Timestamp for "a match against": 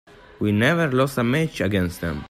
1.19-2.01